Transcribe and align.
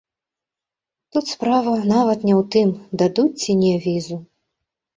Тут 1.15 1.25
справа 1.33 1.75
нават 1.93 2.19
не 2.29 2.33
ў 2.41 2.43
тым, 2.57 2.69
дадуць 3.05 3.29
ці 3.41 3.59
не 3.63 3.73
візу. 3.87 4.17